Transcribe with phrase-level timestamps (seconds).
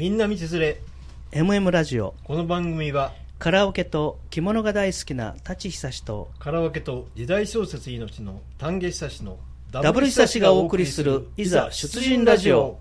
[0.00, 0.80] みんな道連れ。
[1.30, 2.14] MM ラジオ。
[2.24, 9.38] この番組はカラオケと着物が大好きな舘久志とカラオケと時代小説命の丹下久志の
[9.70, 12.78] ダブル久志がお送りするいざ出陣ラジオ。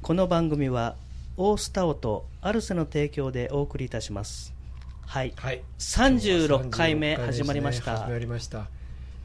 [0.00, 0.96] この番組は
[1.36, 4.54] オースタオとアルセの提供でお送りいたします。
[5.04, 5.62] はい、はい。
[5.78, 7.42] 36回目36回ですね。
[7.42, 7.98] 始まりました。
[7.98, 8.56] 始まりました。
[8.56, 8.68] 今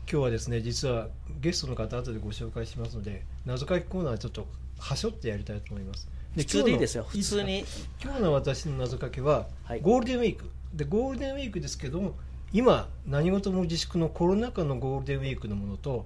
[0.07, 1.07] 日はですね実は
[1.39, 4.45] ゲストの方後でご紹介しますので謎解きコーナーちょっと
[4.77, 7.05] はしょってやりたいと思います普通でいいですよ。
[7.09, 7.65] 普通に。
[8.03, 9.81] 今日の私の謎かけは、はい。
[9.81, 10.49] ゴールデンウィーク。
[10.73, 12.15] でゴールデンウィークですけども
[12.53, 16.05] 今何事も自粛のコロナ禍のゴールデンウィークのものと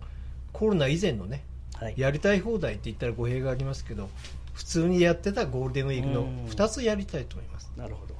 [0.54, 1.44] コロナ以前のね
[1.76, 1.96] はい。
[1.98, 4.10] やりたい放題って言ったら語弊がありますけど
[4.54, 6.46] 普通にやってたゴールデンウィークのうん。
[6.46, 7.72] 2つやりたいと思います。
[7.76, 8.14] なるほど。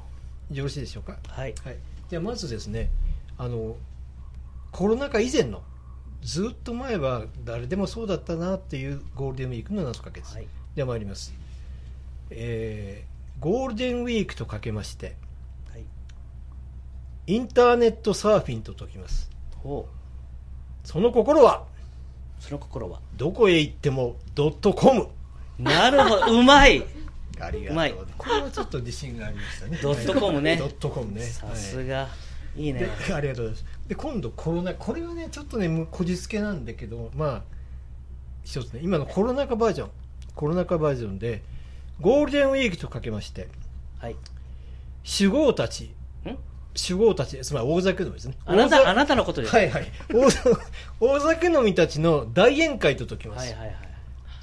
[0.54, 1.18] よろしいでしょうか？
[1.28, 1.56] はい。
[1.64, 1.78] はい、
[2.10, 2.92] ではまずですね
[3.38, 3.78] あの
[4.72, 5.62] コロナ禍以前の
[6.22, 10.48] ずっと前は誰でもそうだったなっていうゴールデンウィークの謎かけです、はい。
[10.76, 11.34] では参ります、
[12.30, 15.18] えーゴールデンウィークとかけまして
[15.74, 15.84] はい。
[17.28, 19.30] インターネットサーフィンと解きます。
[19.58, 19.88] ほ
[20.86, 21.66] その心は？
[22.40, 23.02] うその心は？
[23.18, 25.08] どこへ行ってもドットコム。
[25.60, 26.40] なるほど。
[26.40, 26.86] うまい。
[27.40, 27.94] ありうまい。
[28.18, 29.78] これはちょっと自信がありましたね。
[29.82, 30.56] ドットコムね。
[30.56, 31.22] ドットコムね。
[31.22, 31.88] さすはい。
[31.88, 32.08] が
[32.56, 32.80] いいね。
[32.80, 33.80] で ありがとうございます。
[33.90, 37.42] で今度コロナこれはねちょっとねむこじつけなんだけどまあ
[38.46, 39.90] 一つね今のコロナ禍バージョン。
[40.34, 41.42] コロナ禍バージョンで
[42.02, 43.48] ゴールデンウィークとかけまして
[44.00, 44.16] はい。
[45.04, 45.94] 酒豪たち
[46.26, 46.38] ん？
[46.76, 48.36] 酒豪たちつまり大酒飲みですね。
[48.46, 49.92] あなたあなたのことですはいはい。
[51.00, 53.76] 大酒飲みたちの大宴会と解きます、はいはいはい。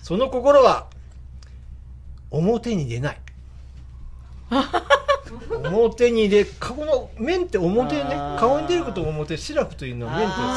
[0.03, 0.87] その心は
[2.31, 3.21] 表に出ない。
[5.51, 10.53] 表に出この面って表ね顔に出ることを表シラフというのは面ってそういう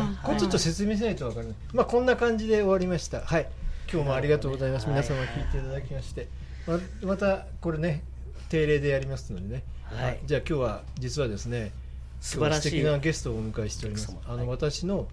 [0.00, 3.20] ことでこれちょっと説明しないと分からない、まあこんな感じで終わりました。
[3.20, 3.48] はい
[3.90, 4.94] 今日もありがとうございます、はい。
[4.94, 6.28] 皆様聞いていただきまして。
[6.66, 8.02] ままたこれね
[8.50, 10.20] 定例でやりますのでね、はい。
[10.26, 11.72] じゃあ今日は実はですね
[12.20, 12.68] 素晴らしい。
[12.68, 14.14] 素敵なゲストをお迎えしております。
[14.26, 15.08] あの、私の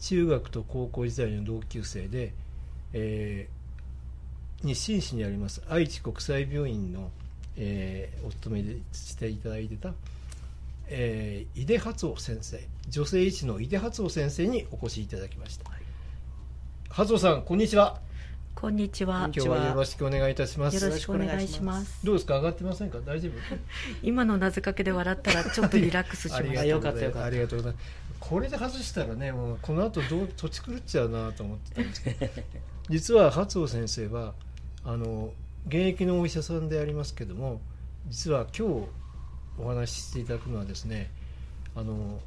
[0.00, 2.32] 中学と高校時代の同級生で、
[2.92, 3.60] えー
[4.62, 7.10] 日清市にあります愛知国際病院の、
[7.56, 9.94] えーお勤めでしていただいてた、
[10.88, 15.70] えー井出初夫先生女性医師の井出初夫先生にお越しいただきました、
[16.90, 18.00] 初夫さんこんにちは。
[18.54, 19.30] こんにちは。
[19.32, 20.84] 今日はよろしくお願いいたします。
[20.84, 22.04] よろしくお願いします。
[22.04, 22.36] どうですか？
[22.38, 22.98] 上がってませんか？
[23.06, 23.32] 大丈夫？
[24.02, 26.64] 今の名付かけで笑ったらちょっと リラックスしました。
[26.64, 27.84] よかったよかったありがとうございます。
[28.18, 32.26] これで外したらねもうこの後どう土地狂っちゃうなと思ってたんですけど。
[32.90, 34.34] 実は初尾先生は
[34.84, 35.32] あの
[35.68, 37.60] 現役のお医者さんでありますけども
[38.08, 38.88] 実は今日
[39.58, 41.10] お話ししていただくのはですね
[41.76, 42.20] あの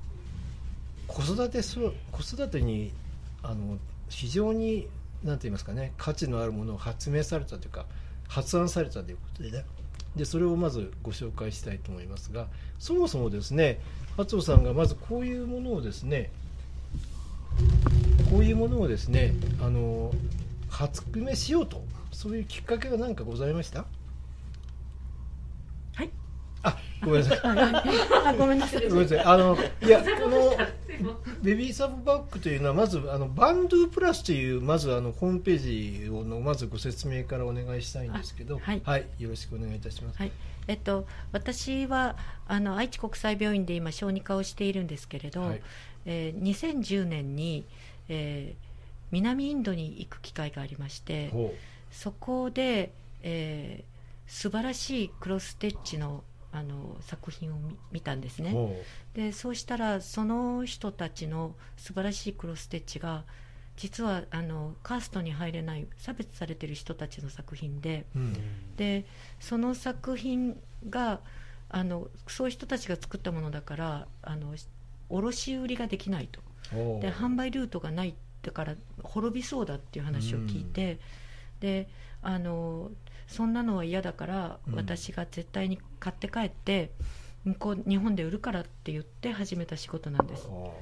[1.08, 2.94] 子育てそ子育てに
[3.42, 3.78] あの
[4.16, 4.88] 非常に
[5.24, 7.86] なんて言いますかね価値のあるものを発明されたというか
[8.28, 9.66] 発案されたということでね
[10.16, 12.48] でそれをまずご紹介したいと思いますが
[12.80, 13.80] そもそもですね
[14.18, 16.32] 松尾さんがまずこういうものをですね
[18.30, 20.12] こういうものをですねあの
[20.70, 23.86] 発明しようとそういうきっかけは何かございました？
[25.96, 26.10] はい。
[26.64, 28.88] あごめんなさい あ、ごめんなさい。
[28.90, 30.56] ごめんなさいあのいや この
[31.42, 40.32] ベビーサブバッグというのはまずあのバンドゥプラスというまずあのホームページをのまずご説明からお願いしたいんですけどあはいよろしくお願いいたします、はい。
[40.68, 42.16] えっと私は
[42.48, 45.62] あの愛知国際病院で今小児科をしているんですけれど、はい。
[46.06, 47.66] えー2010年に、
[48.10, 48.74] えー
[49.12, 51.54] 南インドに行く機会がありまして、ほ
[51.92, 53.94] そこで、えー
[54.26, 56.24] 素晴らしいクロスステッチの
[56.54, 58.56] あの作品を見見たんですね。
[59.14, 63.24] でそうしたらその人たちの素晴らしいクロスステッチが
[63.76, 68.36] 実はあのカーストに入れない差別されてる人たちの作品でう、うん。
[68.78, 69.06] で
[69.40, 71.22] その作品が
[71.70, 74.54] あのそういう人たちが作ったものだからあの
[75.10, 76.40] 卸売りができないと。
[77.02, 81.00] で販売ルートがないだから滅びそうだっていう話を聞いて、
[81.60, 81.88] で
[82.22, 82.92] あの
[83.28, 84.76] そんなのは嫌だから、うん。
[84.76, 86.92] 私が絶対に買って帰って
[87.44, 90.46] 向こう日本で売るからって言って始めた仕事なんです。
[90.48, 90.74] ほ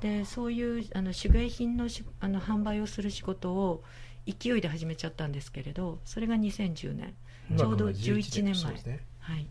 [0.00, 3.82] でそういうあの手芸品のしあの販売をする仕事を
[4.26, 7.14] 勢いで始めちゃったんですけれどそれが2010年。
[7.50, 9.06] うちょうど今から11年前ね。
[9.20, 9.46] はい。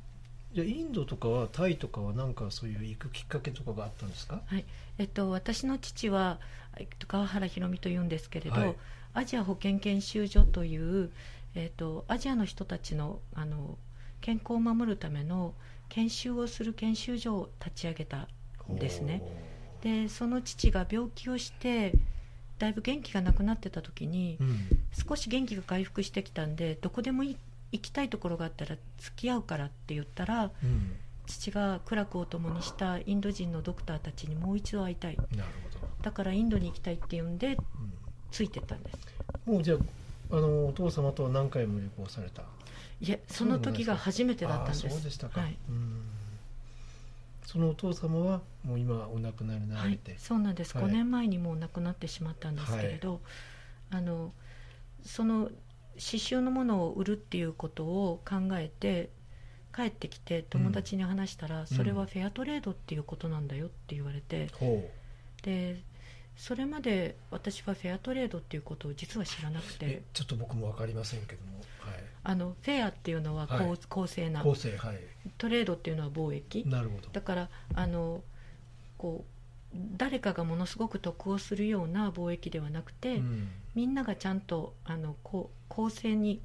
[0.53, 4.41] じゃあインドとかはタイとかはなんかそういう行くきっかけとかがあったんですか？
[4.45, 4.65] はい。
[4.97, 6.39] えっと、私の父は
[6.77, 8.75] えっと川原弘美というんですけれど、はい。
[9.13, 11.09] アジア保健研修所という、
[11.55, 13.77] えっと、アジアの人たちのあの
[14.21, 15.53] 健康を守るための
[15.89, 18.27] 研修をする研修所を立ち上げた
[18.71, 19.21] んですね。
[19.81, 21.93] でその父が病気をして
[22.57, 24.67] だいぶ元気がなくなってた時にうん。
[25.07, 27.37] 少し元気が回復してきたんでどこでも行
[27.71, 30.95] きたいところがあったら付き合うからって言ったらうん。
[31.27, 35.17] 父が苦楽を共にしたインド人のドクターたちにもう一度会いたい。
[35.17, 37.57] なるほど、だからインドに行きたいって言うんでうん。
[38.31, 38.97] ついてったんです。
[39.45, 39.77] もうじゃあ
[40.31, 42.43] あのお父様とは何回も旅行された？
[43.01, 44.89] いえその時が初めてだったんです。
[44.89, 45.57] そうでしたか、はい。
[45.69, 46.01] うん。
[47.45, 50.85] そのお父様はもう今お亡くなりにならはいれて、、そうなんです、はい。
[50.85, 53.21] 5年前にもう亡くなってしまったんですけれど、
[53.91, 54.33] あの
[55.05, 59.09] その刺繍のものを売るっていうことを考えて
[59.73, 64.89] 帰ってきて友達に話したら、それはフェアトレードっていうことなんだよって言われて、ほ
[65.43, 65.81] で
[66.37, 70.03] それまで私はフェアトレードっていうことを実は知らなくて。
[70.13, 73.79] ちょっと僕も分かりませんけども、はい、あのフェアっていうのは公,、はい。
[73.89, 74.99] 公正な構成はい。
[75.37, 76.65] トレードっていうのは貿易。
[76.67, 77.09] なるほど。
[77.09, 78.21] だからあの
[78.97, 79.35] こう
[79.97, 83.49] 誰かがものすごく得をするような貿易ではなくて、うん。
[83.73, 86.41] みんながちゃんとあのこう公正に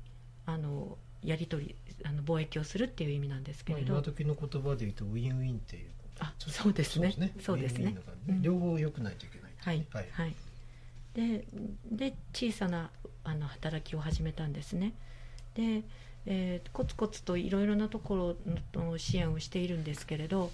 [0.47, 5.91] あのやり取りあの貿易をするっていう意味なんですけまあ、れど、今時の言葉で言うとウィンウィンっていう。
[6.21, 7.15] あそうですね。
[7.41, 7.93] そうですね。
[7.93, 7.99] ね。
[8.29, 8.43] うん。
[8.43, 9.87] 両方良くないといけないはい。
[9.91, 10.09] はい。
[10.13, 10.35] はい、
[11.15, 11.45] で
[11.91, 12.91] で小さな
[13.25, 14.93] あの働きを始めたんですね。
[15.55, 15.83] で、
[16.27, 18.37] えーコツコツといろいろなとこ
[18.75, 20.51] ろの支援をしているんですけれど、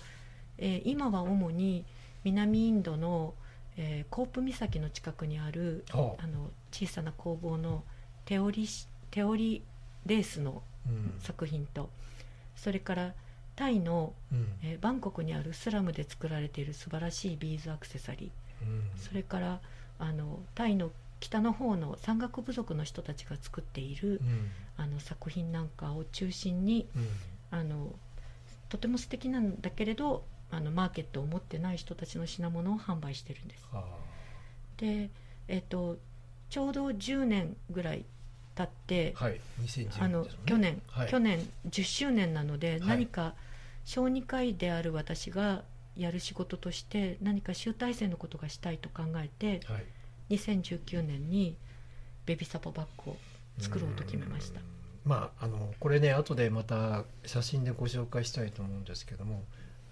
[0.58, 1.85] えー今は主に
[2.25, 3.35] 南インドの、
[3.76, 7.85] えーコープ岬の近くにあるはああの小さな工房の
[8.25, 9.62] テオリシテオリ
[10.06, 11.14] レースのうん。
[11.20, 11.91] 作品と
[12.55, 13.12] それから
[13.56, 14.49] タイの、うん。
[14.62, 18.25] えーバンコクにあるスラムで作られている素晴らしいビーズアクセサリー。
[18.25, 18.31] うん
[18.97, 19.61] それから
[19.99, 24.50] あのタイの北の方の山岳部族の人たちが作っているうん。
[24.79, 27.08] あの作品なんかを中心にうん。
[27.50, 27.94] あの
[28.69, 33.67] とても素敵なんだけれどあのマーケットを持ってない人たちの品物を販売してるんです。
[33.73, 33.85] は
[34.76, 35.11] で、
[35.49, 35.97] えっと
[36.50, 38.05] ちょうど10年ぐらい
[38.55, 39.41] 経って、あはい。
[39.62, 41.11] 2010あの去年、はい。
[41.11, 42.81] 去年10周年なので、はい。
[42.81, 43.35] 何か
[43.85, 45.62] 小児科医である私が
[45.96, 49.84] やる仕事として何か集大成のことがしたいと考えてはい。
[50.31, 51.56] 2019年に
[52.25, 53.16] ベビーサポバッグを
[53.60, 54.60] 作ろうと決めました。
[54.60, 54.66] うん。
[55.04, 59.44] まああのこれね後でまた写真でご紹介したいと思うんですけども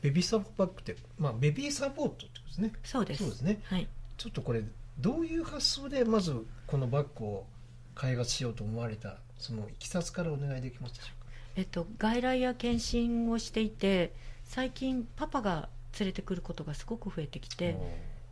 [0.03, 2.73] ベビーサポバッグって、まあ、ベビーサポートってことですね。
[2.83, 3.23] そうです。
[3.23, 3.61] そうですね。
[3.65, 4.63] はい、ちょっとこれ
[4.99, 7.47] どういう発想でまずこのバッグを
[7.95, 11.13] 開発しようと思われたそのいきさつからお願いできますでしょ
[11.57, 14.13] えっと、外来や検診をしていて
[14.45, 15.69] 最近パパが
[15.99, 17.77] 連れてくることがすごく増えてきて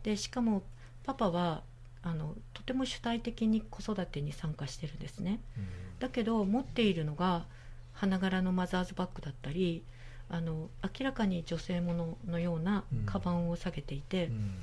[0.03, 0.63] でしかも
[1.03, 1.63] パパは
[2.01, 5.39] あのとても主体的に子育てに参加してるんですね。
[5.57, 5.65] うん。
[5.99, 7.45] だけど持っているのが
[7.93, 9.83] 花柄のマザーズバッグだったり
[10.29, 13.05] あの明らかに女性もののようなうん。
[13.05, 14.55] カバンを下げていて、うん。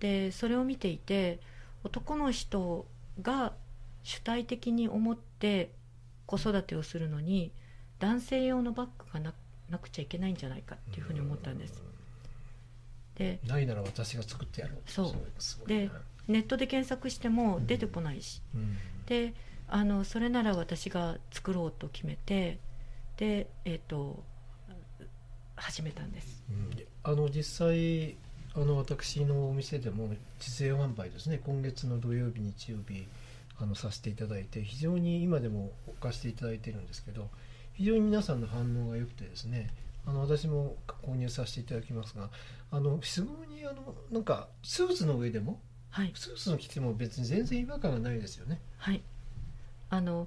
[0.00, 1.38] でそれを見ていて
[1.84, 2.86] 男の人
[3.22, 3.54] が
[4.02, 5.70] 主体的に思って
[6.26, 7.52] 子育てをするのに
[7.98, 9.32] 男性用のバッグがな
[9.70, 11.82] なくちゃいけないんじゃないかっていうふうに思ったんです
[13.16, 14.78] でないなら私が作ってやろう。
[14.86, 15.14] そ
[15.64, 15.68] う。
[15.68, 15.92] でな。
[16.28, 18.76] ネットで検索しても出てこないし、うん。
[19.06, 19.34] で
[19.68, 22.58] あのそれなら私が作ろうと決めて
[23.16, 24.22] でえっ、と
[25.56, 26.44] 始めたんです。
[26.50, 26.70] うん。
[27.02, 28.16] あの実際
[28.54, 31.40] あの私のお店でも実演販売ですね。
[31.44, 33.06] 今月の土曜日日曜日
[33.58, 37.30] あのさせていただいて非常に今でも置かせていただいてるんですけど
[37.74, 39.70] 非常に皆さんの反応が良くてですね
[40.06, 42.30] あの私も購入させていただきますが
[42.70, 45.60] あのすごいあのなんかスーツの上でも
[45.94, 46.12] はい。
[46.16, 48.60] スーツの着ても別に全然違和感がないですよね。
[48.78, 49.00] はい。
[49.90, 50.26] あの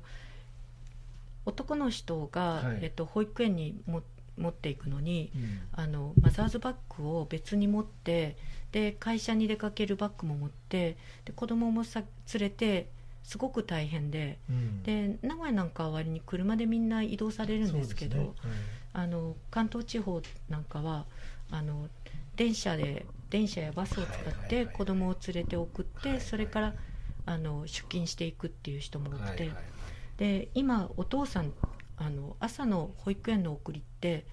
[1.46, 2.80] 男の人が、はい。
[2.84, 4.02] えっと、保育園にも
[4.38, 5.60] 持っていくのにうん。
[5.74, 8.38] あのマザーズバッグを別に持って
[8.72, 12.02] で会社に出かけるバッグも持ってで子供もさ
[12.34, 12.90] 連れて
[13.24, 14.84] すごく大変でうん。
[14.84, 18.52] で名古屋なんかは割に車でみんな移動されるんですけどそうですね
[18.98, 21.06] あの関東地方なんかは
[21.52, 21.88] あの
[22.36, 26.74] 電車で電車やバスを使ってはい子供を連れて送って、それから
[27.26, 29.52] あの出勤していくっていう人も多くて、
[30.18, 31.52] で今お父さん
[31.98, 34.26] あの朝の保育園の送りって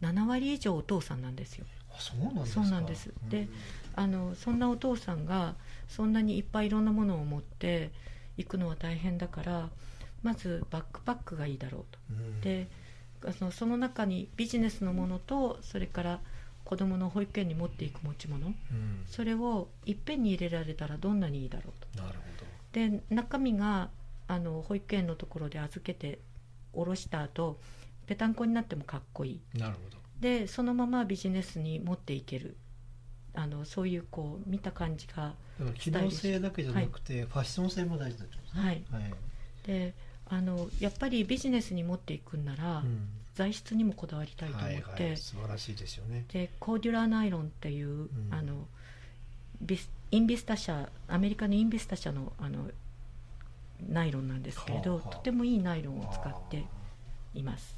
[0.00, 1.66] 7割以上お父さんなんですよ。
[1.90, 2.62] あそうなんですか？
[2.62, 3.12] そうなんです。
[3.28, 3.48] で
[3.96, 5.56] あのそんなお父さんが
[5.88, 7.90] そんなにいっぱいいろんなものを持って
[8.36, 9.68] 行くのは大変だから
[10.22, 11.98] まずバックパックがいいだろうと。
[12.10, 12.40] うん。
[12.40, 12.68] で
[13.38, 16.20] そのその中にビジネスのものとそれから
[16.64, 19.04] 子供の保育園に持っていく持ち物うん。
[19.06, 22.02] それをいっぺんに入れられたらどんなにいいだろうと。
[22.02, 22.46] なるほど。
[22.72, 23.90] で中身が
[24.28, 26.20] あの保育園のところで預けて
[26.72, 27.58] 下ろした後
[28.06, 29.58] ぺたんこになってもかっこいい。
[29.58, 29.98] なるほど。
[30.20, 32.56] でそのままビジネスに持っていける。
[33.34, 35.34] あのそういうこう見た感じが
[35.78, 38.42] 機能性だけじゃなくて、ファッション性も大事だとね。
[38.52, 38.84] はい。
[38.90, 39.14] はい。
[39.66, 39.94] で
[40.32, 43.08] あのやっぱりビジネスに持っていくんなら、うん。
[43.34, 46.26] 材質にもこだわりたいと思って、はいはい、素晴らしいですよね。
[46.30, 48.28] でコーデュラーナイロンっていう、ん。
[48.30, 48.66] あの
[49.62, 52.70] ビスインビスタ社アメリカのインビスタ社のあの
[53.88, 55.16] ナイロンなんですけれど、はあはあ。
[55.16, 56.66] とてもいいナイロンを使って
[57.34, 57.74] います。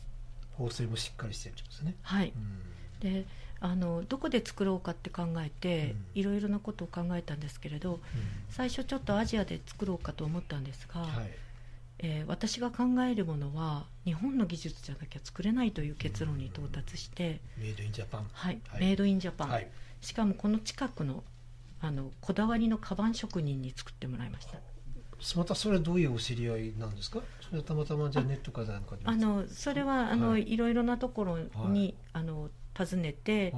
[0.59, 2.33] 縫製もしっかりしてるんですね、はい。
[2.35, 3.13] うん。
[3.13, 3.25] で
[3.61, 6.21] あのどこで作ろうかって考えて、うん。
[6.21, 8.01] いろいろなことを考えたんですけれど
[8.51, 11.31] 最初ちょっとアジアで作ろうかと思ったんですが、はい
[11.99, 18.27] えー私が考えるものは日本の技術じゃなきゃ作れないという結論に到達して、メイドインジャパン。
[18.33, 18.81] はいはい。
[18.81, 19.69] メイドインジャパン、はい。
[20.01, 21.23] しかもこの近くの
[21.81, 24.59] あのこだわりのカバン職人に作ってもらいました。
[25.37, 27.21] またそれはどういうお知り合いなんですか？
[27.41, 29.03] それはたまたまじゃあネットかなんかで。
[29.05, 30.53] あのそれはあの、はい。
[30.53, 31.95] い、ろいろなところに、はい。
[32.15, 33.55] あの訪ねて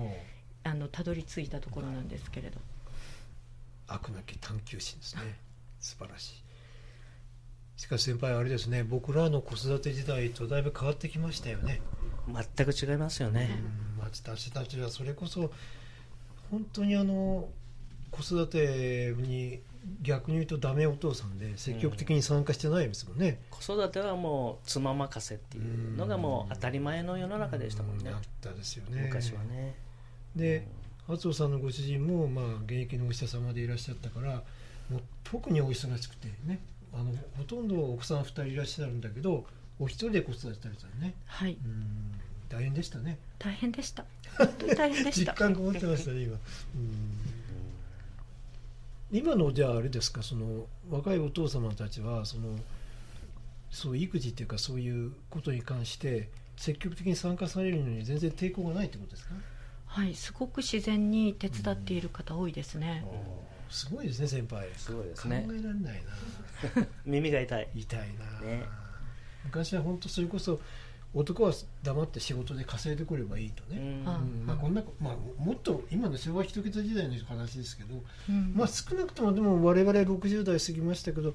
[0.63, 2.61] あのたどり着いたところなんですけれど、
[3.89, 5.23] 悪なき探求心ですね。
[5.81, 6.43] 素晴らしい
[7.77, 11.81] しかし先輩あれですね僕らの子育て時代とだいぶ変わってきましたよね。
[12.27, 15.51] 全く違いますよね、うん私たちはそれこそ
[16.51, 17.49] 本当にあの
[18.11, 19.61] 子育てに
[20.03, 29.03] 逆に言うとダメお父さんで積極的に参加してないですもんね、子育てはもう妻任せっていうのがもう当たり前の世の中でしたもんね、あったですよね。
[29.05, 29.77] 昔はね。
[30.35, 30.67] で
[31.09, 34.43] 松尾さんのご主人も、まあ、現役のお医者様でいらっしゃったから
[34.91, 36.61] もう特にお忙しくてね
[36.99, 39.45] あのほとんど奥さん2人いらっしゃるんだけど
[39.79, 41.15] お一人で子育てされたのね。
[41.27, 41.53] はい。
[41.53, 42.13] うん。
[42.49, 43.19] 大変でしたね。
[43.39, 44.05] 大変でした。
[44.39, 46.35] 本当に大変でし実た感が持ってましたね今。
[46.35, 46.41] うん。
[49.13, 52.59] 今のじゃああれですかその若いお父様たちはその
[53.71, 59.35] そういう育児っていうかそういうことに関して積極的に参加されるのに全然抵抗がないってことですか？
[59.87, 63.05] はいすごく自然に手伝っている方多いですね、
[63.71, 64.69] すごいですね先輩。
[64.77, 65.45] すごいですね。
[65.47, 66.05] 考えられない
[66.77, 66.87] な。
[67.05, 67.69] 耳が痛い。
[67.75, 68.65] 痛いな、ね。
[69.45, 70.61] 昔は本当それこそ
[71.15, 74.45] 男は黙って仕事で稼いでくればいいとね、うん。
[74.47, 81.35] まあ、こんな、まあ、もっと今の昭和一桁時代の話ですけど、うんまあ、少なくともでも我々60代過ぎましたけど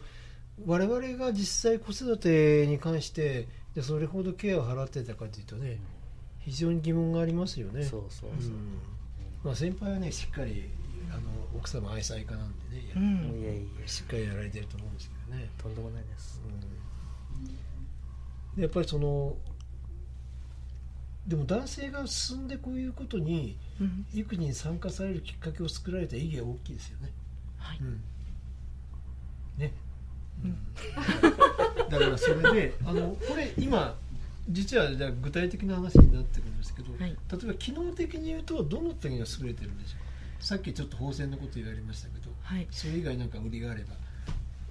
[0.67, 5.79] 我々が実際子育てに関してでそれほどケアを払ってたかというとね
[6.39, 7.83] 非常に疑問がありますよね。
[7.83, 8.79] そうそうそう、うん。
[9.43, 10.69] まあ、先輩はねしっかり
[11.09, 11.21] あの
[11.57, 13.43] 奥様愛妻家なんでね、いん。
[13.43, 15.49] やいやしっかりやられてると思うんですけどね。
[15.57, 16.41] とんでもないです。
[16.45, 16.47] う
[17.43, 17.45] ん。
[18.55, 19.35] でやっぱりその
[21.27, 24.05] でも男性が進んでこういうことにうん。
[24.13, 27.11] 育児に参加されるきっかけを作られた意義は大きいですよね。
[27.57, 27.79] はい。
[27.79, 28.01] うん。
[29.57, 29.73] ね、
[30.43, 30.57] うん。
[31.89, 33.95] だからそれであのこれ今
[34.49, 37.11] 実はじゃあ具体的な話になってくるんですけど、はい。
[37.11, 40.10] 例えば機能的に言うとどの点が優れてるんでしょうか？
[40.41, 42.67] さっきちょっと放線のこと言われましたけどはい。
[42.71, 43.95] それ以外なんか売りがあれば。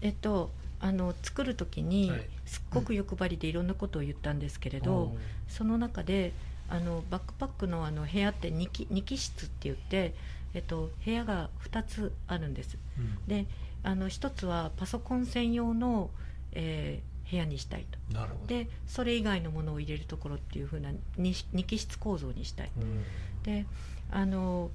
[0.03, 0.51] えっと
[0.81, 2.27] あの作る時にはい。
[2.47, 5.19] すっごく欲張りでいろんなことを言ったんですけれど、うん。
[5.49, 6.33] その中で
[6.69, 10.15] あのバックパックのあの部屋って 2, 機2機室って言って、
[10.55, 12.77] えっと、部屋が2つあるんです。
[12.99, 13.27] うん。
[13.27, 13.47] で
[13.83, 16.11] あの1つはパソコン専用の、
[16.53, 17.99] えー部屋にしたいと。
[18.13, 18.47] なるほど。
[18.47, 22.71] でそれ以外のものを入れるところっていう風な 2, 2機室構造にしたい。
[22.77, 23.05] うん。
[23.45, 23.67] で
[24.11, 24.71] あの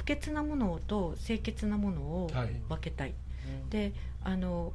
[0.00, 2.48] 不潔なものと清潔なものをはい。
[2.70, 3.14] 分けたい、
[3.64, 3.68] うん。
[3.68, 3.92] で
[4.24, 4.72] あの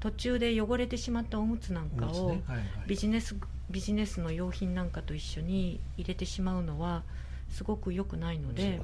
[0.00, 2.42] 途中で汚れてしまったおむつなんかを、そうですね。
[2.46, 2.66] はいはい。
[2.86, 3.36] ビジネス
[3.70, 7.02] ビジネスの用品なんかと一緒に入れてしまうのは
[7.50, 8.80] すごく良くないので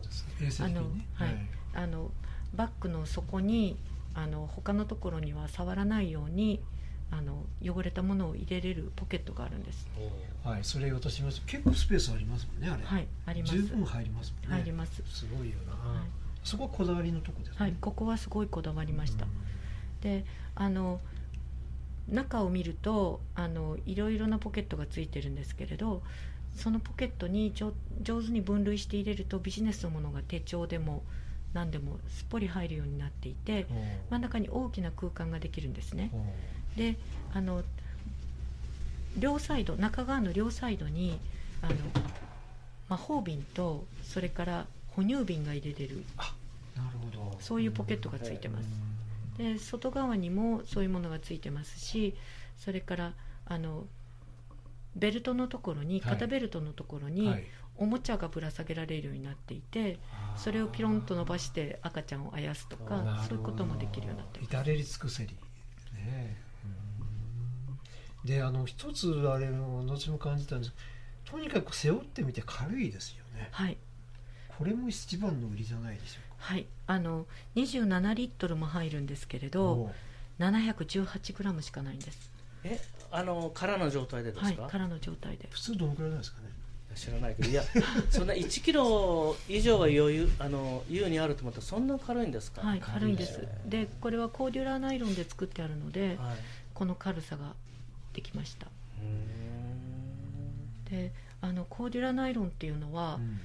[0.60, 0.82] あの
[1.14, 1.48] はい。
[1.72, 2.10] あの
[2.54, 3.78] バッグの底に
[4.12, 6.60] あの他のところには触らないように
[7.12, 9.86] あの汚れたものを入れれるポケットがあるんです。
[10.44, 13.54] はい、それ私も結構スペースありますもんねあれ、はいあります。
[13.54, 14.56] 十分入りますもんね。
[14.56, 15.02] 入ります。
[15.06, 16.04] すごいよな、は
[16.44, 17.56] そこはこだわりのとこですね。
[17.58, 19.30] はい、ここはすごいこだわりました、うん。
[20.00, 20.24] で
[20.54, 21.00] あの
[22.08, 26.02] 中を見るとあのいろいろなポケットがついてるんですけれど
[26.56, 31.02] そのポケットに上上手に分類して入れるとビジネスのものが手帳でも
[31.52, 33.66] 何でもすっぽり入るようになっていて
[34.10, 36.10] 真ん中に大きな空間ができるんですね。
[36.12, 36.20] うん
[36.80, 36.96] で
[37.34, 37.62] あの
[39.18, 41.20] 両サイド中側の両サイドに
[41.60, 41.74] あの
[42.88, 46.02] 魔法瓶とそれから哺乳瓶が入れれる。
[46.74, 47.36] なるほど。
[47.38, 48.68] そういうポケットがついてます。
[49.36, 52.14] で外側にもそういうものがついてますし
[52.56, 53.12] それから
[53.44, 53.84] あの
[54.96, 56.12] ベルトのところにはい。
[56.14, 57.44] 肩ベルトのところにうんはい。
[57.76, 59.98] おもちゃがぶら下げられるようになっていて
[60.36, 64.48] それをピロンと伸ばして赤ちゃんをあやすとかそういうこともできるようになってます。
[64.48, 65.34] 至れり尽くせり。
[65.94, 66.49] ね
[68.24, 70.72] であの一つあれも後も感じたんです。
[71.24, 73.48] とにかく背負ってみて軽いですよね。
[73.52, 73.76] はい。
[74.58, 76.36] これも一番の売りじゃないでしょうか。
[76.38, 76.66] はい。
[76.86, 79.90] あの27リットルも入るんですけれどおう。
[80.42, 82.30] 718グラムしかないんです。
[82.64, 85.48] えあの空の状態でですか、はい空の状態で。
[85.50, 86.48] 普通どのくらいなんですかね？
[86.94, 87.48] 知らないけど。
[87.48, 87.62] いや
[88.10, 92.60] そんな1キロ以上は余裕あの優にあると思ったらそんな軽いんですか？
[92.62, 93.34] はい軽いんです。
[93.34, 96.36] 軽いですねでこれはコーデュラーナイロンで作ってあるのではい。
[96.74, 97.54] この軽さが
[98.12, 98.66] できました。
[100.90, 103.40] であのコーデュラーナイロンっていうのは、うん。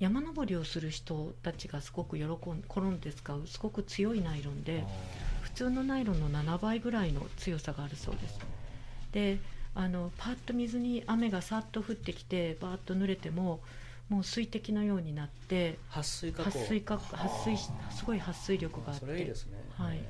[0.00, 2.28] 山登りをする人たちがすごく喜ん
[2.66, 4.82] 転んで使うすごく強いナイロンで
[5.42, 8.38] 普通のナイロンの7倍ぐらいの強さがあるそうです。
[9.12, 9.38] で
[9.74, 13.60] あのパッと水に雨がさっと降ってきてバーッと濡れても
[14.08, 16.02] もう水滴のようになって撥
[16.66, 17.16] 水加工。
[17.16, 19.06] 撥水すごい撥水力があって。
[19.06, 19.32] ね。
[19.76, 20.00] はい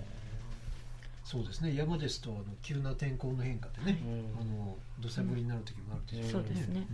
[1.30, 1.76] そうですね。
[1.76, 4.40] 山ですとあの急な天候の変化でね、うん。
[4.40, 6.88] あの土砂降りになる時もあるでしょそうですね。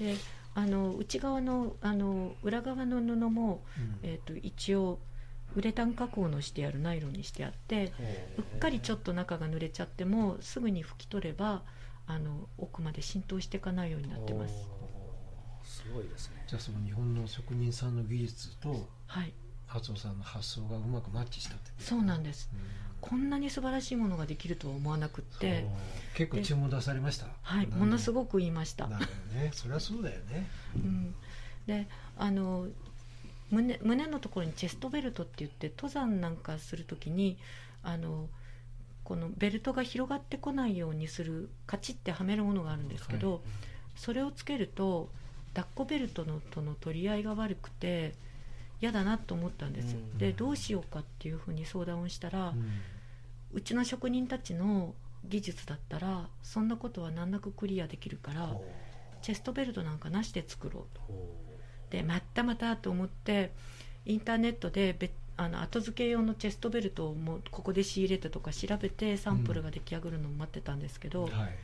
[0.00, 0.04] うん。
[0.04, 0.16] で
[0.56, 4.10] あの内側のあの裏側の布も、うん。
[4.10, 4.98] えー、と一応
[5.54, 7.92] ウレタン加工のしてあるナイロンにしてあって
[8.36, 8.56] う。
[8.56, 11.62] っかりちょっと中が濡れちゃってもすぐに拭き取れば
[12.08, 14.54] あの奥まで浸透していかないようになってます。
[15.62, 16.42] すごいですね。
[16.48, 19.32] じゃあその日本の職人さんの技術とはい。
[19.68, 22.50] 初尾さんの発想がうまくマッチしたってそうなんです。
[22.52, 25.66] うんこんなに素晴らしいものができるとは思わなくって。
[26.14, 27.26] 結構注文出されました？
[27.42, 27.84] はいも。
[27.86, 28.86] のすくごく言いました。
[28.86, 29.50] なるほどね。
[29.52, 30.46] そりゃそうだよね。
[30.76, 31.14] うん、
[31.66, 31.86] で
[32.16, 32.66] あの
[33.50, 37.36] 胸胸のところにチェストベルトって言って登山なんかするときに
[37.82, 38.28] あの
[39.04, 43.42] このベルトが広がってこないようにするカチッてはめるものがあるんですけど、
[43.94, 45.10] それをつけると
[45.54, 48.14] 抱っこベルトのとの取り合いが悪くて
[48.80, 50.18] 嫌だなと思ったんです、うん。
[50.18, 52.70] でどうしようかっていうふうに相談をしたら、うん
[53.56, 54.94] うちの職人たちの
[55.24, 58.64] 技術だったらそんなことは難なくクリアできるからほ
[59.22, 61.00] チェストベルトなんかなしで作ろうと。
[61.08, 61.46] お
[61.90, 63.52] でまたまたと思って
[64.04, 71.54] インターネットで別あの後付け用のチェストベルトをもうここで仕入れてとか調べてサンプルが出来上がるのを待ってたんですけど、うはい。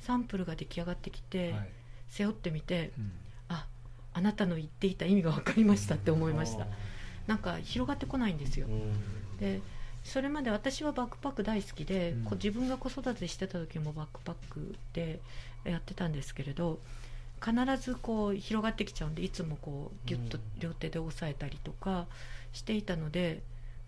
[0.00, 1.68] サンプルが出来上がってきて、はい。
[2.08, 3.12] 背負ってみてうん。
[3.48, 3.66] あ
[4.14, 6.64] あなたの言っていた意味が分かりましたって思いました。
[6.64, 6.66] あ
[7.26, 8.66] なんか広がってこないんですよ。
[9.38, 9.60] で
[10.04, 12.24] それまで私はバックパック大好きで、うん。
[12.24, 15.20] こう自分が子育てしてた時もバックパックで
[15.64, 16.78] やってたんですけれど
[17.42, 22.06] 必ずこう広がってきちゃうんでいつもこうギュッと両手で押さえたりとか
[22.52, 23.42] していたので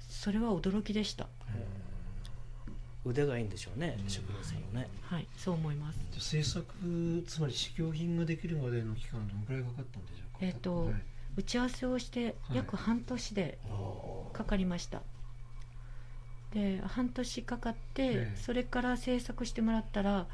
[0.09, 1.27] それは驚きでした。
[3.05, 4.11] 腕がいいんでしょうねうん。
[4.11, 4.89] 職人さんのね。
[5.03, 5.29] はい。
[5.37, 5.99] そう思います。
[6.19, 10.95] 制作つまり試供品ができるまでの期間どのくらいかかったんでしょうかえっとはい
[11.37, 13.59] 打ち合わせをして約半年で
[14.33, 15.03] かかりました、
[16.57, 18.37] で半年かかって、ええ。
[18.37, 20.27] それから制作してもらったら、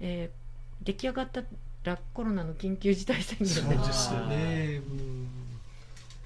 [0.00, 0.40] えー
[0.82, 1.42] 出来上がった
[1.84, 4.80] らコロナの緊急事態宣そう言でですよね。
[4.88, 5.28] うん。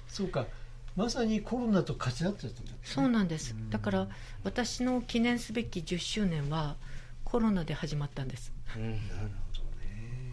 [0.07, 0.47] そうか。
[0.95, 2.77] まさにコロナと勝ち合っちゃったんだね。
[2.85, 3.51] そうなんです。
[3.53, 3.69] うん。
[3.69, 4.07] だから
[4.45, 6.77] 私の記念すべき10周年は
[7.25, 8.53] コロナで始まったんです。
[8.77, 8.91] うん。
[8.91, 10.31] なるほどね。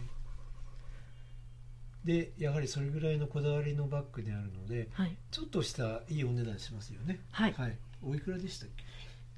[2.05, 5.17] でやはりそれぐらいのこだわりのバッグであるのではい。
[5.33, 7.19] ちょっとしたいいお値段しますよね。
[7.33, 7.77] はい、はい。
[8.05, 8.85] おいくらでしたっけ？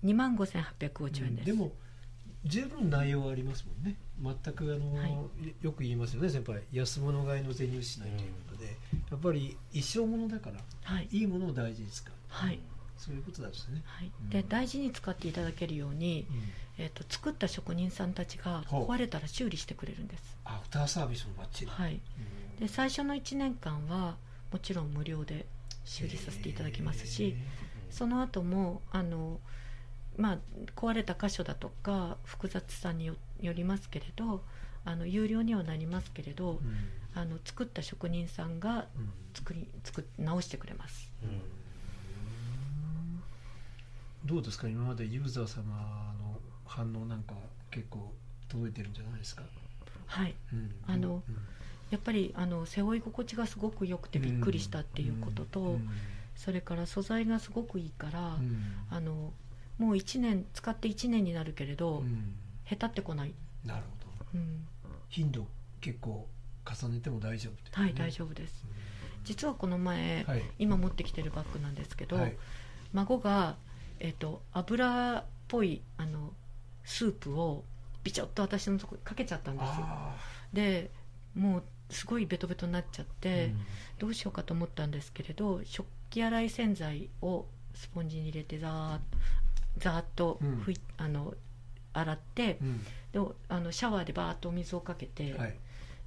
[0.04, 1.72] 2万5850円です、でも
[2.44, 3.96] 十分内容はありますもんね。
[4.22, 5.54] 全くあの、はい。
[5.62, 6.62] よく言いますよね先輩。
[6.72, 8.66] 安物買いの銭失いということで、
[9.10, 12.12] やっぱり一生ものだからはい、いいものを大事に使う。
[12.28, 12.60] はい。
[12.96, 14.10] そういうことなんですね、はい。
[14.22, 14.30] うん。
[14.30, 16.26] で大事に使っていただけるように、
[16.78, 22.60] えー、と作った職人さんたちが壊れたら修理してくれるんです、アフターサービスもバッチリ、はい、うん。
[22.60, 24.16] で最初の1年間は
[24.52, 25.46] もちろん無料で
[25.84, 27.36] 修理させていただきますし
[27.90, 29.40] その後もあの、
[30.16, 30.38] まあ、
[30.76, 34.42] 壊れた箇所だとか複雑さによよりますけれど
[34.84, 36.60] あの有料にはなりますけれどうん。
[37.16, 39.12] あの作った職人さんがうん。
[39.34, 41.12] 作り作っ直してくれます。
[41.22, 41.40] うん。
[44.24, 44.68] どうですか？
[44.68, 45.62] 今までユーザー様
[46.18, 47.34] の反応なんか
[47.70, 48.12] 結構
[48.48, 49.42] 届いてるんじゃないですか、
[50.06, 50.34] はい。
[50.52, 50.74] うん。
[50.88, 51.36] あのうん。
[51.90, 55.88] やっぱりあの背負い心地がすごく良くてびっくりしたっていうことと、うん。
[56.34, 58.74] それから素材がすごくいいから、うん。
[58.90, 59.32] あの
[59.78, 62.34] もう1年使って1年になるけれど、うん。
[62.64, 63.34] へたってこない、
[63.64, 63.82] なる
[64.32, 64.38] ほど。
[64.38, 64.66] うん。
[65.08, 65.46] 頻度
[65.80, 66.26] 結構
[66.64, 67.58] 重ねても大丈夫ね。
[67.72, 68.64] はい大丈夫です。
[69.24, 70.42] 実はこの前、はい。
[70.58, 72.36] 今持ってきてるバッグなんですけど、はい。
[72.92, 73.56] 孫が、
[74.00, 76.32] えっと油っぽいあの
[76.84, 77.64] スープを
[78.02, 79.70] ビチョッと私のとこにかけちゃったんです
[80.52, 80.90] で
[81.34, 83.60] もうすごいベトベトになっちゃっーて、うん。
[83.98, 88.98] どうしようかと思ったんですけれど食器洗い洗剤をスポンジに入れてザーッ
[89.78, 91.34] ザーッと拭い、あの
[91.92, 92.84] 洗ってうん。
[93.12, 95.56] であのシャワーでバーッとお水をかけて、はい。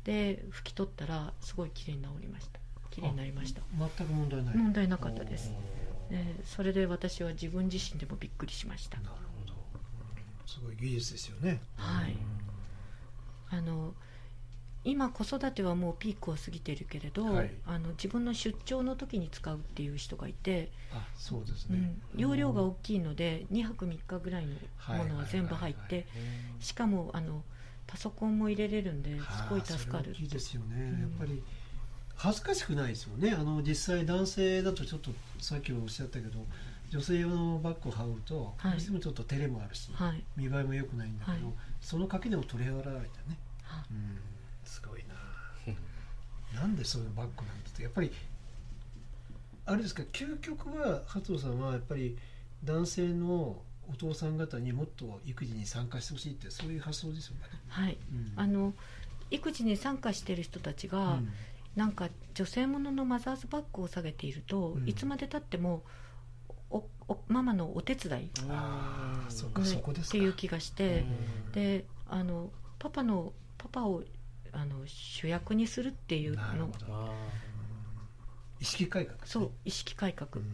[0.04, 2.60] で拭き取ったらすごい綺麗に治りました。
[2.92, 3.62] 綺麗になりました。
[3.78, 4.58] 全く問題ない。
[4.58, 5.54] 問題なかったです。
[6.10, 6.18] おー。
[6.38, 8.98] でそれで私は自分自身でもびっくりしました。
[9.00, 9.54] なるほど。
[10.46, 11.62] すごい技術ですよね。
[11.76, 12.18] はい。
[13.50, 13.94] あの
[14.88, 17.52] 今子育てはもうピークを過ぎてるけれど、はい。
[17.66, 21.94] あの自分の出張の時に使うっていう人がいて、あそうですね。
[22.14, 24.54] うん、容量が大きいので2泊3日ぐらいの
[24.96, 26.08] ものは全部入っはいて
[26.62, 27.44] しかもあの
[27.86, 29.98] パソコンも入れれるんですごい助かる。
[29.98, 31.02] はあそれ大きいですよね、うん。
[31.02, 31.44] やっぱり
[32.16, 33.32] 恥ずかしくないですよね。
[33.32, 36.40] あの実際男性だとちょっとさっきおっしゃったけど
[36.90, 38.72] 女性用のバッグを羽織ると、はい。
[38.72, 40.24] どうしてもちょっと照れもあるし、はい。
[40.38, 41.56] 見栄えも良くないんだけど、はい。
[41.82, 42.96] その賭けでも取り払われて
[43.28, 44.18] ね、はうん、
[44.68, 45.16] すごいな。
[46.62, 47.84] なんでそういうバッグなんだって。
[47.84, 48.12] やっぱり
[49.66, 52.18] あれですか究極は加藤さんはやっぱり
[52.64, 57.98] 男性のお父さん方にもっと育児に参加してほしいってそういう発想ですよね、はい。
[58.12, 58.34] うん。
[58.36, 58.74] あの
[59.30, 61.30] 育児に参加している人たちが、うん。
[61.76, 64.88] なんか女性もののマザーズバッグを下げていると、うん。
[64.88, 65.84] いつまでたっても
[66.70, 68.32] おおママのお手伝い。
[68.50, 69.92] ああそこですか。
[69.92, 71.06] っていう気がして、
[71.46, 71.52] うん。
[71.52, 72.50] であの
[72.80, 74.04] パパのパパを
[74.58, 76.70] あの主役にするっていうの。
[78.60, 79.24] 意識改革ね。
[79.26, 80.46] そう意識改革、うん。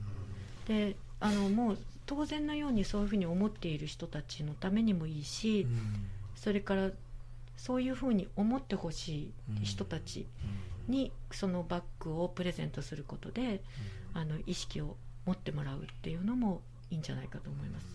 [0.67, 6.05] であのもう当然のようにそういうふうに思っている人たちのためにもいいし、うん。
[6.35, 6.91] それから
[7.55, 10.27] そういうふうに思ってほしい人たち
[10.89, 13.63] にそのバッグをプレゼントすることで
[14.13, 16.61] あの意識を持ってもらうっていうのも
[16.91, 17.87] いいんじゃないかと思います。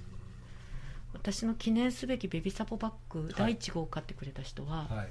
[1.12, 5.08] 私の記念すべきベビーサポバッグ第1号を買ってくれた人は、はい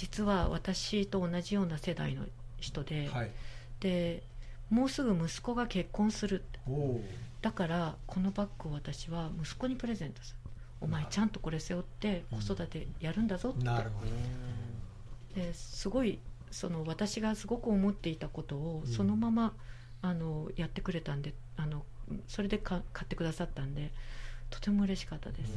[0.00, 2.24] 実は私と同じような世代の
[2.58, 3.30] 人で,、はい。
[3.80, 4.22] で
[4.70, 6.42] もうすぐ息子が結婚する。
[7.42, 10.50] だからこのバッグを私は息子にプレゼントする。
[10.80, 14.10] お前ちゃんとこれ背負って子育てやるんだぞって、なるほど。
[15.34, 16.18] ですごい
[16.50, 18.90] その私がすごく思っていたことをうん。
[18.90, 19.52] そのまま、
[20.00, 21.84] あのやってくれたんであの
[22.26, 23.92] それでか買ってくださったんで
[24.48, 25.52] とても嬉しかったです、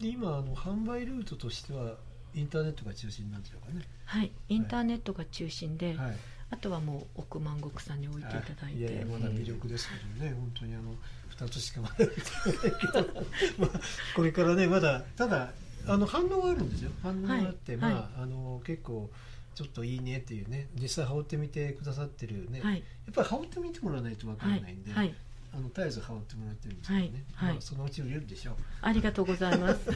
[0.00, 1.96] で今あの販売ルートとしては
[2.34, 3.84] インターネットが中心なんでしょうかね。
[4.04, 4.32] はい。
[4.48, 6.16] インターネットが中心で、はい。
[6.50, 8.84] あとはもう億万石さんに置いていただいて。
[8.84, 10.94] やいやまだ魅力ですけどね、本当にあの
[11.36, 11.94] 2つしかまだ
[13.58, 13.80] まあ
[14.16, 15.52] これからねまだただ
[15.86, 16.90] あの反応があるんですよ。
[17.02, 17.92] 反応があって、はい。
[17.92, 19.10] まああの結構
[19.54, 22.76] ちょっといいねっていうね実際羽織ってみてくださってるね、はい。
[22.76, 25.14] やっぱり羽織ってみてもらわないと分からはいないんで、はい
[25.52, 27.52] あの絶えず羽織ってもらってるんですけどね、はいはい。
[27.54, 28.54] まあ、そのうち売れるでしょう。
[28.82, 29.90] ありがとうございます。
[29.90, 29.94] あ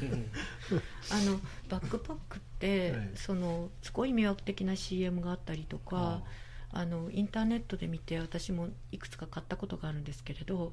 [1.24, 3.10] のバックパックって、はい。
[3.14, 6.22] そのすごい魅惑的な CM があったりとか
[6.70, 10.72] あのインターネットで見て私もいくつか買ったことがあるんですけれど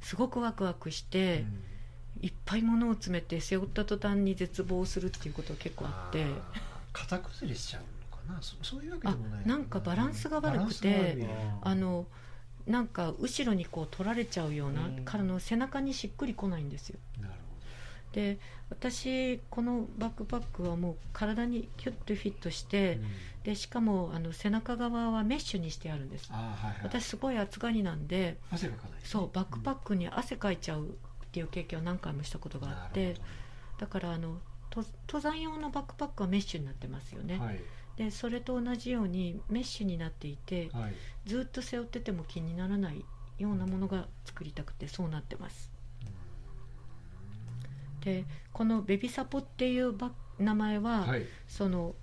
[0.00, 1.44] すごくワクワクして、
[2.20, 6.24] いっぱい物を詰めて背負った途端に絶望するっていうことが結構あって。
[6.24, 6.40] ー
[6.92, 8.42] 型崩れしちゃうのかな。
[8.42, 11.26] そそういうわけでもないあなんかバランスが悪くてバランスが悪い。
[11.62, 12.06] あの
[12.68, 15.04] なんか後ろにこう取られちゃうような、うん。
[15.04, 16.98] からの背中にしっくりこないんですよ。
[17.20, 17.34] なる
[18.12, 18.38] で
[18.70, 23.04] 私このバックパックはもう体にキュッとフィットして、うん。
[23.48, 26.30] でしかもあの背中側はメッシュにしてあるんです。
[26.30, 30.90] はいはい、私すごい暑がりなんで汗がかないそうバックパックに汗かいちゃうっ
[31.32, 33.14] ていう経験を何回もしたことがあって
[33.78, 37.60] だからあのと登山用のバックパックはメッシュになってますよね、はい
[37.98, 40.94] でそれと同じようにメッシュになっていてはい。
[41.26, 43.04] ずっと背負ってても気にならない
[43.38, 45.70] ようなものが作りたくてそうなってます。
[48.00, 51.96] でこのベビサポっていうバッ名前は、はい、その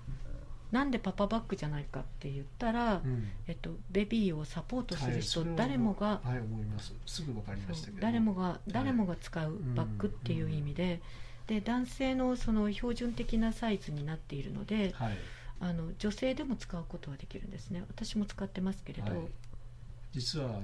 [0.71, 3.29] なんでパパバッグじゃないかって言ったら、うん。
[3.47, 6.93] えっと、ベビーをサポートする人、はい誰もが、はい思います。
[7.05, 8.01] すぐ分かりましたけど。
[8.01, 10.99] 誰もが誰もが使うバッグっていう意味で,、
[11.47, 15.17] で男性のその標準的なサイズになっているのではい
[15.59, 17.83] あの女性でも使うことはできるんですね。
[17.87, 19.27] 私も使ってますけれど、はい。
[20.13, 20.61] 実はあの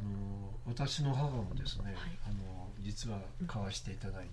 [0.66, 1.96] 私の母もですね、はい。
[2.26, 4.30] あの実は買わしていただいて、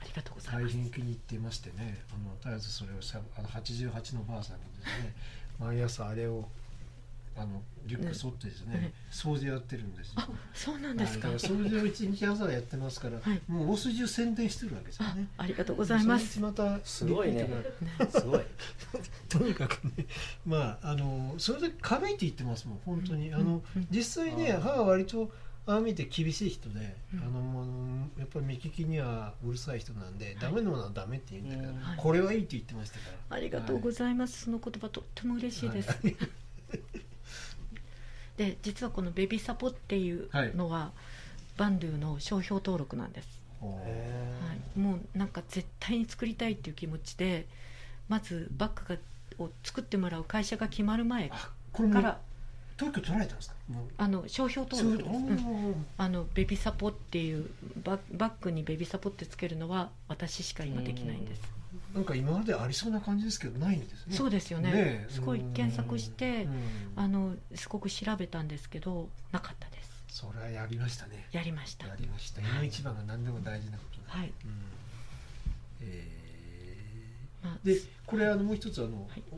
[0.00, 0.74] ありがとうございます。
[0.74, 5.14] 大変気に入っていましてねあの絶えずそれをさあの88のばあさんがですね
[5.58, 6.48] 毎朝あれを
[7.36, 8.74] あのリュック沿ってですね。
[8.74, 8.92] ね。
[9.10, 10.14] 掃除やってるんですよ。
[10.16, 13.40] あそうなんですか、掃除を一日朝やってますから、はい。
[13.48, 15.28] もう大筋を宣伝してるわけですよあね。
[15.38, 16.34] ありがとうございます。
[16.34, 17.48] そのうちまたすごいね。
[18.10, 18.40] すごい。
[19.28, 20.06] とにかくね
[20.46, 23.86] まああのそれで軽いって言ってますもん本当に、あのうん。
[23.90, 25.32] 実際ねあー母は割と
[25.64, 27.20] ああ見て厳しい人で、うん。
[27.20, 27.62] あのも
[28.16, 33.36] うやっぱり目利きにはうるさい人なんで、ダメなものはダメって言うんだけど、これはいいって言ってましたから。
[33.36, 36.16] ありがとうございます、その言葉とっても嬉しいです、はい
[38.36, 40.92] で実はこのベビーサポっていうのは、
[41.56, 43.28] バンドゥの商標登録なんです、
[43.60, 43.68] は
[44.76, 47.46] い、もうなんか絶対に作りたいっていう気持ちで
[48.08, 49.00] まずバッグが
[49.38, 51.36] を作ってもらう会社が決まる前か
[52.02, 52.18] ら
[52.76, 53.54] 特許取られたんですか？
[53.96, 55.86] あの商標登録です、うん。
[55.96, 57.48] あのベビサポっていう
[57.82, 61.40] ババッグにベビサポってつけるのは私しか今できないんです、
[61.94, 64.16] なんか今までありそうな感じですけどないんですね。
[64.16, 64.72] そうですよね。
[64.72, 65.06] ねえ。
[65.10, 66.52] すごい検索してうん。
[66.96, 69.92] あのすごく調べたんですけどなかったです。
[70.08, 71.28] それはやりましたね。
[71.32, 71.86] やりました。
[71.86, 72.40] やりました。
[72.40, 74.52] 今一番が何でも大事なことだ、はい、うん。
[75.82, 76.08] え
[77.42, 79.22] まあーでこれあのもう一つあの、はい。
[79.30, 79.36] お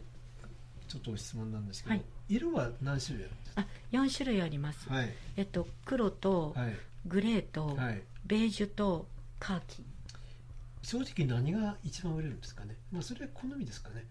[0.89, 2.05] ちょっと質問なんですけど、はい。
[2.29, 5.13] 色は何種類あるんですあ4種類あります、かはい。
[5.37, 6.77] えっと黒とはい。
[7.07, 8.03] グレーとはい。
[8.27, 9.07] ベージュと
[9.41, 9.85] カーキ
[10.85, 12.77] 正直何が一番売れるんですかね？
[12.93, 14.05] まあそれは好みですかね？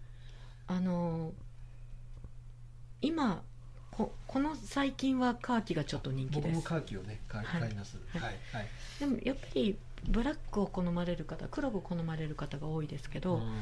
[0.66, 1.32] あの
[3.00, 3.42] 今
[3.92, 6.46] ここの最近はカーキがちょっと人気です。
[6.48, 7.60] 僕もカーキをね買いはい。
[7.62, 7.96] 買います。
[8.08, 8.20] はい。
[8.20, 8.68] はいはい。
[8.98, 13.52] でもやっぱりブラックを好まれる方黒を好まれる方が多いですけど、うん。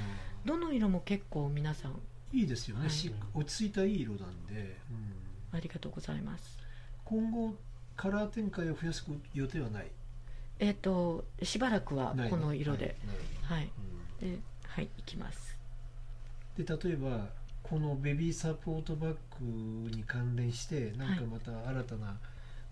[0.46, 2.00] どの色も結構皆さん
[2.32, 2.90] いいですよね、はい。
[2.90, 5.56] し落ち着いたいい色なんで、うん。
[5.58, 6.58] ありがとうございます。
[7.04, 7.54] 今後
[7.94, 9.90] カラー展開を増やす予定はない？
[10.62, 12.94] えっ、としばらくはこの色で。
[13.42, 13.68] はい。
[14.20, 15.58] ではいいきます。
[16.56, 17.26] で例えば
[17.64, 22.16] このベビーサポートバッグに関連して何かまた新たな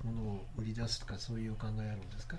[0.04, 2.36] ものを売り出すとかそういうお考えあるんですか、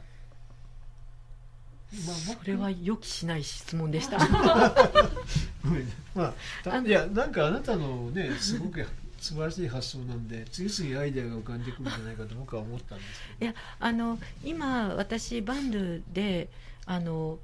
[2.08, 4.20] まあ、それは予期しない質問でした。
[6.16, 6.34] ま
[6.66, 8.88] あいやなんかあなたのねすごく
[9.22, 13.52] 素晴らしい発想なんで次々アイデアが浮かんでくるんじゃないかと僕は思ったんですけど。
[13.52, 16.50] いやあの今私バンルで
[16.86, 17.40] あの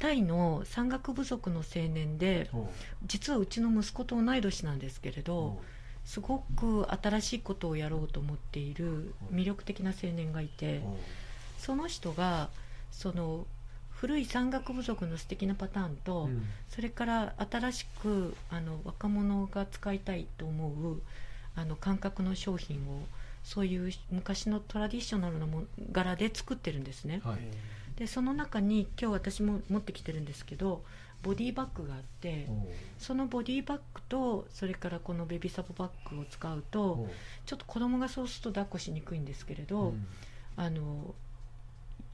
[0.00, 2.68] タイの山岳部族の青年でほ
[3.06, 5.62] 実はうちの息子と同い年なんですけれうどほ
[6.04, 10.82] すごく新しいことをやろうと思っている魅力的な青年がいて
[11.58, 12.50] その人が
[12.90, 13.46] その
[14.04, 16.42] 古い山岳部族の素敵なパターンうと、うん。
[16.68, 21.00] それから新しくあの若者が使いたいと思う
[21.56, 23.00] あの感覚の商品を
[23.42, 27.22] そういう昔のトラディショナルなも柄で作ってるんですね。
[27.24, 27.38] はい。
[27.98, 30.82] でその中に今日私も持ってきてるんですけど
[31.22, 37.08] ボディバッグがあってほそのボディバッグとそれからこのベビーサポバッグを使ううとほ
[37.46, 40.06] ちょっと子供がそうすると抱っこしにくいんですけれうど、うん。
[40.56, 41.14] あの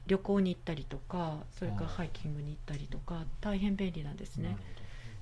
[0.07, 4.57] 旅行に行ったりとかそれからああハイキングに行ったりとか大変便利なんですね。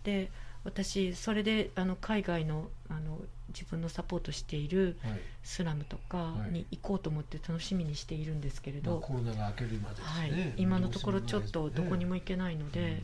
[0.04, 0.32] で
[0.64, 4.98] 私それであの海外のあの自分のサポートしている
[5.44, 10.32] スラムとかに行こうと思って楽しみにしているんですけれまあ、ど、コロナが明けるまでですはい。
[10.32, 13.02] ね、今のところちょっとどこにも行けないので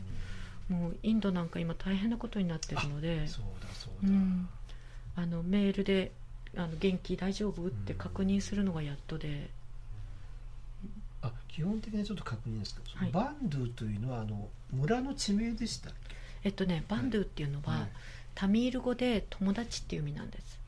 [0.68, 4.48] で、もうインドなんか今大変なことになってるのでそうだそうだ、うん、
[5.16, 6.12] あのメールで
[6.56, 9.50] あの「元気大丈夫?」って確認するのがやっとで、
[11.26, 13.10] あ基本的にちょっと確認ですけど、はい。
[13.10, 15.92] バンドゥというのはあの村の地名でしたっ
[16.44, 17.88] えっとねバンドゥっていうのは、はい。
[18.34, 20.58] タミール語で友達っていう意味なんです。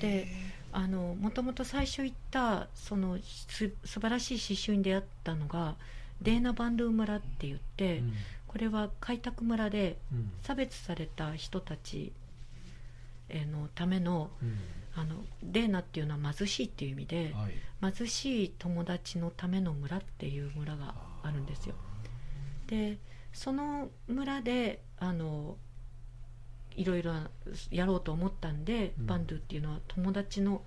[0.00, 0.28] けで
[0.72, 5.76] あのもともと最初行ったそのす素晴らしい刺繍に出会ったのが
[6.20, 8.12] デーナ・バンドゥ村って言って、うん。
[8.46, 10.30] これは開拓村でうん。
[10.42, 12.12] 差別された人たち
[13.28, 14.58] えーのためのうん
[14.94, 17.92] あのデーナっていうのは貧しいっていう意味で、はい。
[17.94, 21.74] 貧しい友達のための村っていう村があるんですよ。
[22.68, 22.98] で
[23.32, 25.56] その村であの
[26.76, 27.12] いろいろ
[27.70, 29.06] やろうと思ったんで、うん。
[29.06, 30.62] バンドゥっていうのは友達の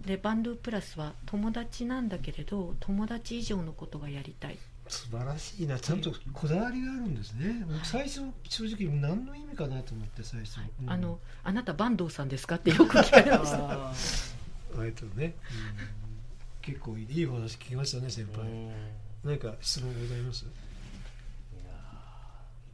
[0.00, 5.78] でバンドゥプラスは友達なんだけれど友達以上のことがやりたい素晴らしいな。
[5.78, 7.64] ちゃんとこだわりがあるんですね。
[7.66, 10.90] 僕最初正直何の意味かなと思って最初、うん。
[10.90, 13.58] あのあなた坂東さんですかってよく聞かれました。
[13.72, 13.92] あ
[14.78, 15.34] あえてね、うん。
[16.60, 18.46] 結構いいいいお話聞きましたね先輩、
[19.22, 20.44] 何か質問ございます？
[20.44, 21.72] いや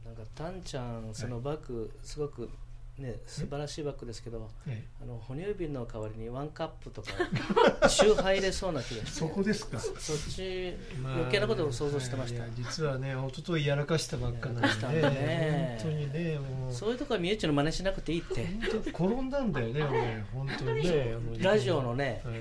[0.05, 2.49] ーなんかタンちゃんそのバッグすごく
[2.97, 7.09] ね素晴らしいバッグですけどはいあの哺乳瓶の代わりにワンカップとか
[7.89, 9.19] 酒入れそうな気がして。
[9.19, 9.79] そこですか。
[9.79, 15.77] そっちまあ余計なことを想像してました、実はね一昨日やらかしたばっかなんでやらかしたんだね。
[15.81, 16.73] 本当にねもう。
[16.73, 18.45] そういうとこはみゆちの真似しなくていいって。
[18.45, 22.35] 本当転んだんだよね俺本当にねラジオのねはい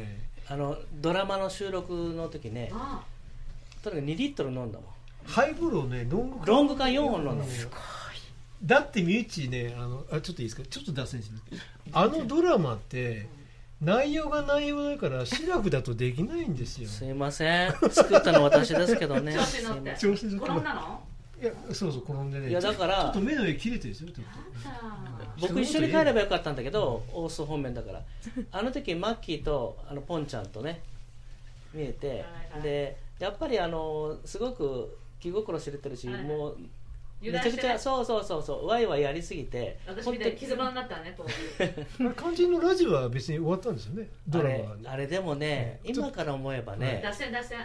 [0.48, 2.72] あのドラマの収録の時ね
[3.82, 4.90] とにかく2リットル飲んだもん。
[5.24, 6.46] ハイボールをねロング缶。
[6.46, 7.46] ロング缶4本飲んだもん
[8.62, 10.62] だってミューチねあのあちょっといいですか？
[10.68, 11.44] ちょっと脱線します
[11.92, 13.26] あのドラマって
[13.80, 16.88] 内容が内容だからシラフだとできないんですよ。
[16.88, 17.72] すいません。
[17.90, 19.34] 作ったの私ですけどね。
[19.34, 19.96] 調子乗って。
[19.98, 20.50] 調子に乗って。
[20.50, 21.00] 転んだの？
[21.40, 22.50] いやそうそう転んでね。
[22.50, 24.10] いやだからちょっと目の上切れてるんですよ
[25.40, 28.02] 僕一緒に帰ればよかったんだけど大須方面だから。
[28.52, 30.82] あの時マッキーとあのポンちゃんとね
[31.72, 32.26] 見えて。
[32.62, 36.58] でやっぱりあのすごく気心知れてるしもう
[37.20, 38.66] めちゃくちゃそうそうそうそう。
[38.66, 41.14] ワイワイやりすぎて私みたいに傷になったらね
[42.16, 44.09] 肝心のラジオは別に終わったんですよね？
[44.26, 47.59] ドあれラマはあれでもねうん今から思えばね脱線脱線。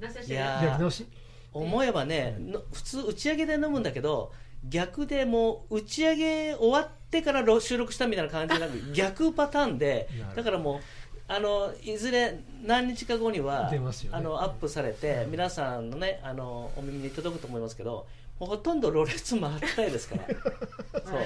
[0.00, 0.38] 脱線してる。
[0.38, 1.06] いややり直し。
[1.52, 4.32] 思えばねの普通打ち上げで飲むんだけど
[4.68, 8.72] 逆でもう打ち上げ終わってからろ収録したみたいな感じになる。
[8.92, 10.80] 逆パターンでだからもう
[11.26, 14.18] あのいずれ何日か後には、出ますよね。
[14.18, 18.06] あのアップされて、皆さんのねあのお耳に届くと思いますけど
[18.38, 20.26] もうほとんどろれつ回ってないですから。
[20.28, 21.20] そう。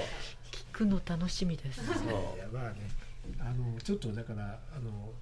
[0.51, 1.85] 聞くの楽しみです。
[1.85, 1.97] そう。
[1.97, 2.89] いやまあね
[3.41, 5.13] あのちょっとだからあの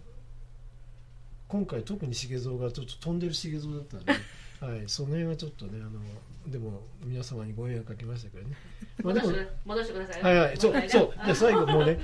[1.48, 4.12] 今回特に重蔵がちょっと飛んでる重蔵だったんで、
[4.60, 6.00] はい、その辺はちょっとねあの
[6.50, 8.56] でも皆様にご迷惑かけましたけどね、
[9.02, 9.28] まあ、でも
[9.64, 10.22] 戻してください。
[10.22, 10.88] はいはいそうそう。
[10.88, 12.00] じゃあ最後もうね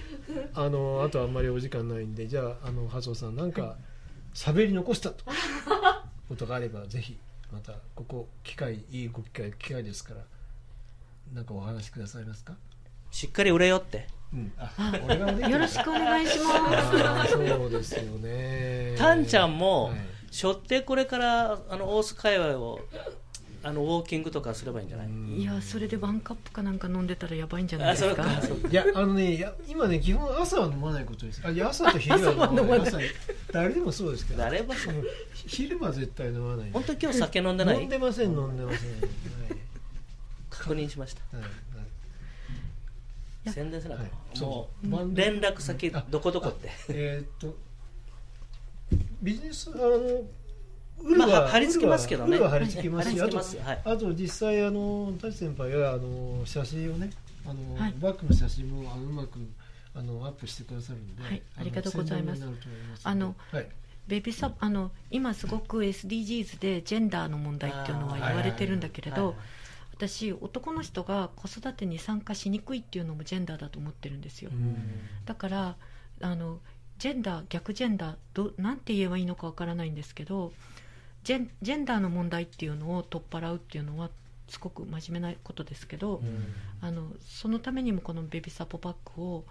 [0.55, 3.77] あのあとあんまりお時間ないんでじゃああのハソさんなんか
[4.35, 5.25] 喋り残したと。
[6.29, 7.19] ことがあればぜひ
[7.53, 10.25] またここ機会いいご機会機会ですから
[11.35, 12.57] なんかお話しくださいますか？
[13.11, 14.09] しっかり売れよって。
[14.33, 14.73] うん、あ
[15.05, 16.85] 俺がねよろしくお願いしま
[17.27, 17.33] す。
[17.33, 18.95] そうですよね。
[18.97, 22.81] タンちゃんも、はいしょってこれからあの大須界隈を
[23.63, 28.69] あのウォーキングとかすればいいんじゃない、いやそれでワンカップかなんか飲んでたらやばいんじゃないあそうですか。
[28.69, 31.43] いやあのね今ね基本朝は飲まないことです。
[31.45, 32.81] あいや朝と 昼は飲まない。
[32.81, 32.99] 朝
[33.53, 34.41] 誰でもそうですけど。
[34.41, 36.71] 誰もうん昼は絶対飲まない。
[36.73, 37.81] 本当に今日酒飲んでない？
[37.83, 39.03] 飲んでません飲んでません、はい。
[40.51, 41.37] 確認しました。
[41.37, 41.53] はいはい。
[43.45, 44.13] や宣伝せなかっはい。
[44.33, 44.87] たそう。
[44.89, 46.71] もそう連絡先あどこどこって。
[46.89, 47.57] えーっと
[49.23, 49.97] ビジネスあの
[51.03, 52.37] ウルは、まあ貼り付けますけどね。
[52.37, 53.59] ウルは貼り付けますし、貼り付けます。
[53.59, 53.81] はい。
[53.81, 57.11] あとあと実際あの舘先輩があの写真をね
[57.47, 57.95] あの、はい。
[58.01, 59.39] バッグの写真もあのうまく
[59.95, 61.35] あのアップしてくださるんで、はい。
[61.35, 62.43] のありがとうございます。
[63.05, 63.67] あのはい、
[64.09, 69.37] ベビーサあの今すごく SDGs でジェンダーの問題っていうのは言われてるんだけれど
[69.95, 74.51] 私男の人が子育てに参加しにくいっていうのもジェンダーだと思ってるんですよ。
[74.53, 74.77] うん。
[75.25, 75.77] だから
[76.21, 76.59] あの
[77.03, 80.53] ジェンダー逆ジェンダーどなんて言えばいいのかわからないんですけど
[81.25, 84.09] ジェンジェンダーの問題っていうのを取っ払うっていうのは
[84.47, 86.21] すごく真面目なことですけど、
[86.81, 89.45] あのそのためにもこのベビーサポバッグを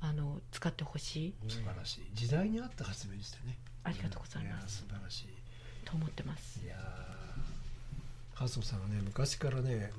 [0.00, 1.34] あの使ってほしい。
[1.48, 2.02] 素晴らしい。
[2.14, 3.56] 時代に合った発明でしたね。
[3.82, 4.62] ありがとうございます。
[4.62, 5.26] や素晴らしい。
[5.84, 6.60] と思ってます。
[6.64, 8.38] いやー。
[8.38, 9.90] ハソさんはね昔からね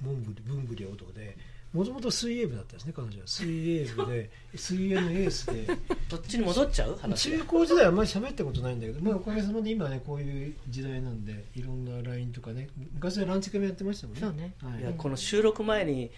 [0.00, 1.36] 文武文武両道で
[1.72, 3.26] もともと水泳部だったんですね彼女は。
[3.26, 5.66] 水泳部で 水泳のエースで。
[6.10, 6.96] どっちに戻っちゃう？
[6.96, 14.20] 話中が高時代はあんまり喋ったことないんだけど、まあ、おかげさまで今ねこういう時代なんでいろんな LINE とかね昔はランチ会もやってましたもんね。
[14.22, 14.54] そうね。
[14.62, 14.80] はい。
[14.82, 16.10] いやこの収録前に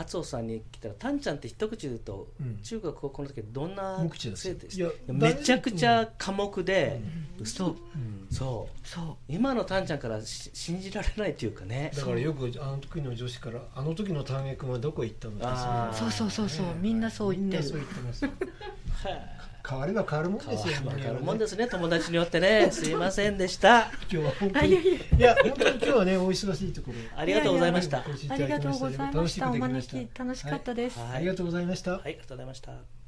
[0.00, 2.58] 初尾さんに来たらタンちゃんって一口で言うと、うん。
[2.62, 3.98] 中学高校の時どんな
[4.34, 7.00] 生徒でしいやためちゃくちゃ寡黙で、
[7.44, 8.26] そううん。
[8.30, 8.88] そう。
[8.88, 9.16] そう。
[9.28, 11.92] 今のタンちゃんからし信じられないっていうかね。
[11.94, 16.66] だからよくあの時の女子から「あの時の丹下君はどこ行ったの?」ってそうそうそうそう。
[16.80, 17.64] みんなそう言ってる。
[17.64, 18.26] みんなそう言ってます
[19.68, 21.66] 変われば変わるもんいですよ変わるもんですね。
[21.66, 22.70] 友達によってね。
[22.70, 23.90] すいませんでした。
[24.10, 26.96] 今日は本当にあいや本当に今日はねお忙しいところ。
[27.16, 27.98] ありがとうございました。
[27.98, 29.50] ありがとうございました。
[29.50, 31.16] お招したき楽しかったです、はい。
[31.16, 32.99] ありがとうございました、はいありがとうございました